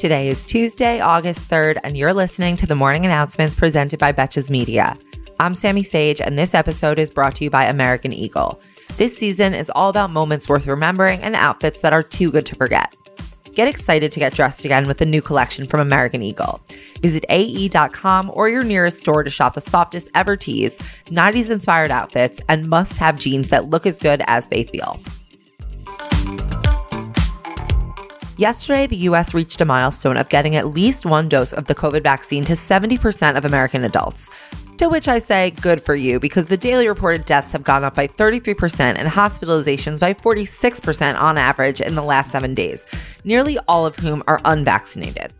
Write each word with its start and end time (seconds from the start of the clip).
Today 0.00 0.28
is 0.28 0.46
Tuesday, 0.46 0.98
August 0.98 1.50
3rd, 1.50 1.78
and 1.84 1.94
you're 1.94 2.14
listening 2.14 2.56
to 2.56 2.66
the 2.66 2.74
morning 2.74 3.04
announcements 3.04 3.54
presented 3.54 4.00
by 4.00 4.12
Betches 4.12 4.48
Media. 4.48 4.96
I'm 5.38 5.54
Sami 5.54 5.82
Sage, 5.82 6.22
and 6.22 6.38
this 6.38 6.54
episode 6.54 6.98
is 6.98 7.10
brought 7.10 7.34
to 7.34 7.44
you 7.44 7.50
by 7.50 7.64
American 7.64 8.14
Eagle. 8.14 8.62
This 8.96 9.14
season 9.14 9.52
is 9.52 9.70
all 9.74 9.90
about 9.90 10.10
moments 10.10 10.48
worth 10.48 10.66
remembering 10.66 11.20
and 11.20 11.34
outfits 11.34 11.82
that 11.82 11.92
are 11.92 12.02
too 12.02 12.32
good 12.32 12.46
to 12.46 12.56
forget. 12.56 12.96
Get 13.52 13.68
excited 13.68 14.10
to 14.12 14.20
get 14.20 14.32
dressed 14.32 14.64
again 14.64 14.88
with 14.88 14.96
the 14.96 15.04
new 15.04 15.20
collection 15.20 15.66
from 15.66 15.80
American 15.80 16.22
Eagle. 16.22 16.62
Visit 17.02 17.26
AE.com 17.28 18.30
or 18.32 18.48
your 18.48 18.64
nearest 18.64 19.00
store 19.00 19.22
to 19.22 19.28
shop 19.28 19.52
the 19.52 19.60
softest 19.60 20.08
ever 20.14 20.34
tees, 20.34 20.78
90s 21.08 21.50
inspired 21.50 21.90
outfits, 21.90 22.40
and 22.48 22.70
must 22.70 22.96
have 22.96 23.18
jeans 23.18 23.50
that 23.50 23.68
look 23.68 23.84
as 23.84 23.98
good 23.98 24.22
as 24.28 24.46
they 24.46 24.64
feel. 24.64 24.98
Yesterday, 28.40 28.86
the 28.86 28.96
US 29.10 29.34
reached 29.34 29.60
a 29.60 29.66
milestone 29.66 30.16
of 30.16 30.30
getting 30.30 30.56
at 30.56 30.72
least 30.72 31.04
one 31.04 31.28
dose 31.28 31.52
of 31.52 31.66
the 31.66 31.74
COVID 31.74 32.02
vaccine 32.02 32.42
to 32.44 32.54
70% 32.54 33.36
of 33.36 33.44
American 33.44 33.84
adults. 33.84 34.30
To 34.78 34.88
which 34.88 35.08
I 35.08 35.18
say, 35.18 35.50
good 35.50 35.78
for 35.78 35.94
you, 35.94 36.18
because 36.18 36.46
the 36.46 36.56
daily 36.56 36.88
reported 36.88 37.26
deaths 37.26 37.52
have 37.52 37.64
gone 37.64 37.84
up 37.84 37.94
by 37.94 38.06
33% 38.06 38.96
and 38.96 39.08
hospitalizations 39.08 40.00
by 40.00 40.14
46% 40.14 41.20
on 41.20 41.36
average 41.36 41.82
in 41.82 41.96
the 41.96 42.02
last 42.02 42.30
seven 42.30 42.54
days, 42.54 42.86
nearly 43.24 43.58
all 43.68 43.84
of 43.84 43.96
whom 43.96 44.22
are 44.26 44.40
unvaccinated. 44.46 45.34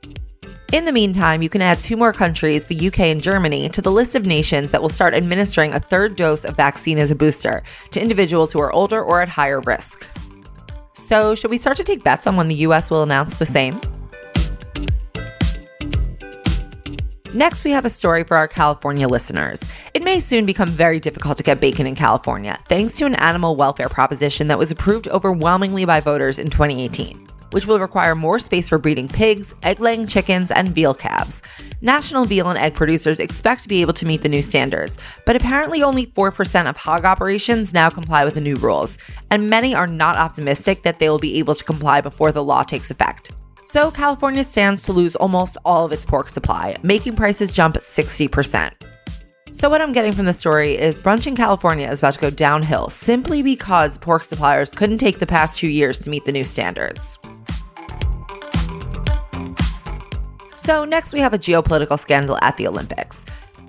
In 0.71 0.85
the 0.85 0.93
meantime, 0.93 1.41
you 1.41 1.49
can 1.49 1.63
add 1.63 1.81
two 1.81 1.97
more 1.97 2.13
countries, 2.13 2.67
the 2.67 2.89
UK 2.89 3.01
and 3.01 3.23
Germany, 3.23 3.71
to 3.71 3.81
the 3.81 3.91
list 3.91 4.15
of 4.15 4.27
nations 4.27 4.73
that 4.73 4.83
will 4.83 4.91
start 4.91 5.15
administering 5.15 5.73
a 5.73 5.81
third 5.81 6.17
dose 6.17 6.45
of 6.45 6.55
vaccine 6.55 6.99
as 6.99 7.11
a 7.11 7.17
booster 7.17 7.63
to 7.93 8.03
individuals 8.03 8.53
who 8.53 8.61
are 8.61 8.71
older 8.75 9.03
or 9.03 9.23
at 9.23 9.31
higher 9.31 9.61
risk. 9.61 10.07
So, 11.11 11.35
should 11.35 11.51
we 11.51 11.59
start 11.59 11.77
to 11.79 11.83
take 11.83 12.05
bets 12.05 12.29
on 12.29 12.37
when 12.37 12.47
the 12.47 12.55
US 12.67 12.89
will 12.89 13.03
announce 13.03 13.37
the 13.37 13.45
same? 13.45 13.81
Next, 17.35 17.65
we 17.65 17.73
have 17.73 17.85
a 17.85 17.91
story 17.91 18.23
for 18.23 18.37
our 18.37 18.47
California 18.47 19.09
listeners. 19.09 19.59
It 19.93 20.05
may 20.05 20.21
soon 20.21 20.47
become 20.47 20.69
very 20.69 21.01
difficult 21.01 21.37
to 21.39 21.43
get 21.43 21.61
bacon 21.61 21.89
in 21.89 21.97
California, 21.97 22.61
thanks 22.69 22.97
to 22.99 23.07
an 23.07 23.17
animal 23.17 23.57
welfare 23.57 23.89
proposition 23.89 24.47
that 24.47 24.59
was 24.59 24.71
approved 24.71 25.09
overwhelmingly 25.09 25.85
by 25.85 25.99
voters 25.99 26.39
in 26.39 26.49
2018 26.49 27.30
which 27.53 27.67
will 27.67 27.79
require 27.79 28.15
more 28.15 28.39
space 28.39 28.69
for 28.69 28.79
breeding 28.79 29.09
pigs, 29.09 29.55
egg 29.63 29.81
laying 29.81 30.07
chickens, 30.07 30.51
and 30.51 30.75
veal 30.75 30.95
calves. 30.95 31.43
National 31.81 32.25
veal 32.25 32.49
and 32.49 32.59
egg 32.59 32.75
producers 32.75 33.19
expect 33.19 33.63
to 33.63 33.69
be 33.69 33.81
able 33.81 33.93
to 33.93 34.07
meet 34.07 34.23
the 34.23 34.29
new 34.29 34.43
standards, 34.43 34.99
but 35.27 35.37
apparently 35.37 35.83
only 35.83 36.07
4% 36.07 36.69
of 36.69 36.77
hog 36.77 37.05
operations 37.05 37.73
now 37.73 37.89
comply 37.91 38.25
with 38.25 38.35
the 38.35 38.41
new 38.41 38.57
rules, 38.57 38.99
and 39.31 39.51
many 39.51 39.75
are 39.75 39.87
not 39.87 40.17
optimistic 40.17 40.83
that 40.83 40.99
they 40.99 41.09
will 41.09 41.19
be 41.19 41.39
able 41.39 41.55
to 41.55 41.65
comply 41.65 42.01
before 42.01 42.33
the 42.33 42.45
law 42.45 42.63
takes 42.63 42.91
effect. 42.91 43.33
So, 43.65 43.91
California 43.91 44.43
stands 44.43 44.83
to 44.83 44.93
lose 44.93 45.15
almost 45.15 45.57
all 45.65 45.87
of 45.87 45.93
its 45.93 46.05
pork 46.05 46.29
supply, 46.29 46.77
making 46.83 47.15
prices 47.15 47.53
jump 47.53 47.77
60%. 47.77 48.90
So, 49.61 49.69
what 49.69 49.83
I'm 49.83 49.93
getting 49.93 50.13
from 50.13 50.25
the 50.25 50.33
story 50.33 50.79
is 50.79 50.99
brunch 50.99 51.27
in 51.27 51.37
California 51.37 51.87
is 51.91 51.99
about 51.99 52.15
to 52.15 52.21
go 52.21 52.31
downhill 52.31 52.89
simply 52.89 53.43
because 53.43 53.99
pork 53.99 54.25
suppliers 54.25 54.71
couldn't 54.71 54.97
take 54.97 55.19
the 55.19 55.27
past 55.27 55.59
two 55.59 55.69
years 55.69 55.99
to 55.99 56.09
meet 56.09 56.25
the 56.25 56.33
new 56.33 56.45
standards. 56.45 57.19
So, 60.57 60.87
next 60.87 61.13
we 61.13 61.21
have 61.21 61.35
a 61.35 61.39
geopolitical 61.39 61.99
scandal 61.99 62.39
at 62.41 62.57
the 62.57 62.69
Olympics. 62.69 63.27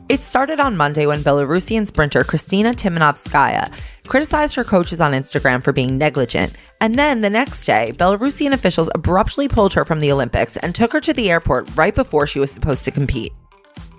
It 0.08 0.22
started 0.22 0.62
on 0.62 0.78
Monday 0.78 1.08
when 1.08 1.24
Belarusian 1.24 1.86
sprinter 1.86 2.24
Kristina 2.24 2.74
Timanovskaya 2.74 3.74
criticized 4.08 4.56
her 4.56 4.64
coaches 4.64 5.02
on 5.02 5.12
Instagram 5.12 5.62
for 5.62 5.74
being 5.74 5.98
negligent. 5.98 6.54
And 6.80 6.96
then 6.96 7.20
the 7.20 7.30
next 7.30 7.66
day, 7.66 7.92
Belarusian 7.98 8.54
officials 8.54 8.90
abruptly 8.96 9.50
pulled 9.50 9.74
her 9.74 9.84
from 9.84 10.00
the 10.00 10.14
Olympics 10.14 10.56
and 10.56 10.74
took 10.74 10.94
her 10.94 11.02
to 11.02 11.12
the 11.12 11.30
airport 11.30 11.70
right 11.76 11.94
before 11.94 12.28
she 12.28 12.40
was 12.40 12.50
supposed 12.50 12.86
to 12.86 12.92
compete. 12.92 13.34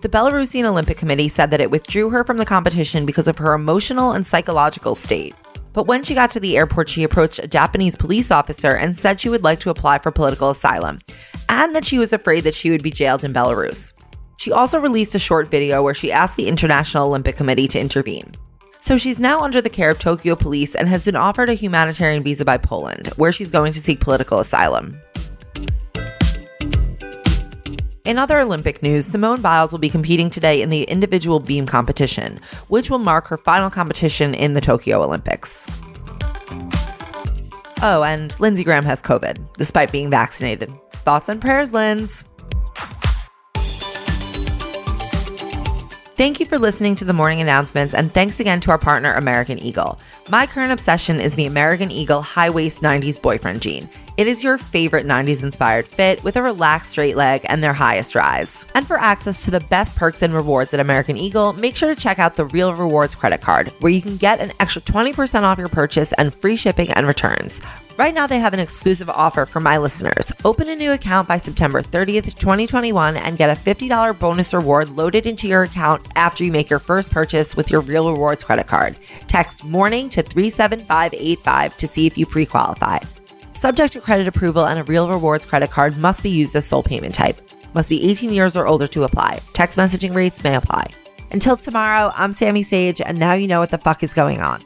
The 0.02 0.08
Belarusian 0.08 0.64
Olympic 0.64 0.96
Committee 0.96 1.28
said 1.28 1.52
that 1.52 1.60
it 1.60 1.70
withdrew 1.70 2.10
her 2.10 2.24
from 2.24 2.36
the 2.36 2.44
competition 2.44 3.06
because 3.06 3.28
of 3.28 3.38
her 3.38 3.54
emotional 3.54 4.10
and 4.10 4.26
psychological 4.26 4.96
state. 4.96 5.32
But 5.72 5.86
when 5.86 6.02
she 6.02 6.12
got 6.12 6.32
to 6.32 6.40
the 6.40 6.56
airport, 6.56 6.88
she 6.88 7.04
approached 7.04 7.38
a 7.38 7.46
Japanese 7.46 7.94
police 7.94 8.32
officer 8.32 8.72
and 8.72 8.96
said 8.96 9.20
she 9.20 9.28
would 9.28 9.44
like 9.44 9.60
to 9.60 9.70
apply 9.70 10.00
for 10.00 10.10
political 10.10 10.50
asylum 10.50 10.98
and 11.48 11.72
that 11.76 11.84
she 11.84 11.98
was 11.98 12.12
afraid 12.12 12.40
that 12.42 12.54
she 12.54 12.72
would 12.72 12.82
be 12.82 12.90
jailed 12.90 13.22
in 13.22 13.32
Belarus. 13.32 13.92
She 14.38 14.50
also 14.50 14.80
released 14.80 15.14
a 15.14 15.20
short 15.20 15.52
video 15.52 15.84
where 15.84 15.94
she 15.94 16.10
asked 16.10 16.36
the 16.36 16.48
International 16.48 17.06
Olympic 17.06 17.36
Committee 17.36 17.68
to 17.68 17.78
intervene. 17.78 18.32
So 18.80 18.98
she's 18.98 19.20
now 19.20 19.42
under 19.42 19.60
the 19.60 19.70
care 19.70 19.90
of 19.90 20.00
Tokyo 20.00 20.34
police 20.34 20.74
and 20.74 20.88
has 20.88 21.04
been 21.04 21.14
offered 21.14 21.48
a 21.48 21.54
humanitarian 21.54 22.24
visa 22.24 22.44
by 22.44 22.56
Poland, 22.56 23.06
where 23.14 23.30
she's 23.30 23.52
going 23.52 23.72
to 23.74 23.80
seek 23.80 24.00
political 24.00 24.40
asylum. 24.40 25.00
In 28.04 28.18
other 28.18 28.40
Olympic 28.40 28.82
news, 28.82 29.06
Simone 29.06 29.40
Biles 29.40 29.70
will 29.70 29.78
be 29.78 29.88
competing 29.88 30.28
today 30.28 30.60
in 30.60 30.70
the 30.70 30.82
individual 30.82 31.38
beam 31.38 31.66
competition, 31.66 32.40
which 32.66 32.90
will 32.90 32.98
mark 32.98 33.28
her 33.28 33.36
final 33.36 33.70
competition 33.70 34.34
in 34.34 34.54
the 34.54 34.60
Tokyo 34.60 35.04
Olympics. 35.04 35.68
Oh, 37.80 38.02
and 38.04 38.38
Lindsey 38.40 38.64
Graham 38.64 38.84
has 38.84 39.00
COVID, 39.00 39.56
despite 39.56 39.92
being 39.92 40.10
vaccinated. 40.10 40.72
Thoughts 40.94 41.28
and 41.28 41.40
prayers, 41.40 41.72
Linz. 41.72 42.24
Thank 46.16 46.40
you 46.40 46.46
for 46.46 46.58
listening 46.58 46.96
to 46.96 47.04
the 47.04 47.12
morning 47.12 47.40
announcements, 47.40 47.94
and 47.94 48.12
thanks 48.12 48.40
again 48.40 48.60
to 48.62 48.72
our 48.72 48.78
partner, 48.78 49.14
American 49.14 49.60
Eagle. 49.60 50.00
My 50.28 50.48
current 50.48 50.72
obsession 50.72 51.20
is 51.20 51.34
the 51.34 51.46
American 51.46 51.92
Eagle 51.92 52.22
high 52.22 52.50
waist 52.50 52.80
90s 52.80 53.20
boyfriend 53.20 53.62
jean. 53.62 53.88
It 54.18 54.28
is 54.28 54.44
your 54.44 54.58
favorite 54.58 55.06
90s 55.06 55.42
inspired 55.42 55.86
fit 55.86 56.22
with 56.22 56.36
a 56.36 56.42
relaxed 56.42 56.90
straight 56.90 57.16
leg 57.16 57.46
and 57.46 57.64
their 57.64 57.72
highest 57.72 58.14
rise. 58.14 58.66
And 58.74 58.86
for 58.86 58.98
access 58.98 59.42
to 59.44 59.50
the 59.50 59.60
best 59.60 59.96
perks 59.96 60.20
and 60.20 60.34
rewards 60.34 60.74
at 60.74 60.80
American 60.80 61.16
Eagle, 61.16 61.54
make 61.54 61.76
sure 61.76 61.94
to 61.94 62.00
check 62.00 62.18
out 62.18 62.36
the 62.36 62.44
Real 62.44 62.74
Rewards 62.74 63.14
credit 63.14 63.40
card, 63.40 63.72
where 63.80 63.90
you 63.90 64.02
can 64.02 64.18
get 64.18 64.38
an 64.38 64.52
extra 64.60 64.82
20% 64.82 65.44
off 65.44 65.56
your 65.56 65.68
purchase 65.68 66.12
and 66.18 66.34
free 66.34 66.56
shipping 66.56 66.90
and 66.90 67.06
returns. 67.06 67.62
Right 67.96 68.12
now, 68.12 68.26
they 68.26 68.38
have 68.38 68.52
an 68.52 68.60
exclusive 68.60 69.08
offer 69.08 69.46
for 69.46 69.60
my 69.60 69.78
listeners. 69.78 70.30
Open 70.44 70.68
a 70.68 70.76
new 70.76 70.92
account 70.92 71.26
by 71.26 71.38
September 71.38 71.82
30th, 71.82 72.34
2021, 72.34 73.16
and 73.16 73.38
get 73.38 73.50
a 73.50 73.60
$50 73.60 74.18
bonus 74.18 74.52
reward 74.52 74.90
loaded 74.90 75.26
into 75.26 75.46
your 75.46 75.62
account 75.62 76.06
after 76.16 76.44
you 76.44 76.52
make 76.52 76.68
your 76.68 76.78
first 76.78 77.10
purchase 77.10 77.56
with 77.56 77.70
your 77.70 77.80
Real 77.80 78.10
Rewards 78.10 78.44
credit 78.44 78.66
card. 78.66 78.96
Text 79.26 79.64
morning 79.64 80.10
to 80.10 80.22
37585 80.22 81.76
to 81.78 81.88
see 81.88 82.06
if 82.06 82.18
you 82.18 82.26
pre 82.26 82.44
qualify. 82.44 82.98
Subject 83.54 83.92
to 83.92 84.00
credit 84.00 84.26
approval 84.26 84.66
and 84.66 84.80
a 84.80 84.84
Real 84.84 85.08
Rewards 85.08 85.46
credit 85.46 85.70
card 85.70 85.96
must 85.98 86.22
be 86.22 86.30
used 86.30 86.56
as 86.56 86.66
sole 86.66 86.82
payment 86.82 87.14
type. 87.14 87.40
Must 87.74 87.88
be 87.88 88.10
18 88.10 88.32
years 88.32 88.56
or 88.56 88.66
older 88.66 88.86
to 88.88 89.04
apply. 89.04 89.40
Text 89.52 89.78
messaging 89.78 90.14
rates 90.14 90.42
may 90.42 90.56
apply. 90.56 90.86
Until 91.30 91.56
tomorrow, 91.56 92.12
I'm 92.14 92.32
Sami 92.32 92.62
Sage, 92.62 93.00
and 93.00 93.18
now 93.18 93.34
you 93.34 93.46
know 93.46 93.60
what 93.60 93.70
the 93.70 93.78
fuck 93.78 94.02
is 94.02 94.12
going 94.12 94.40
on. 94.40 94.62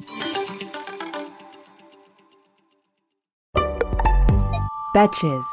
Betches. 4.94 5.44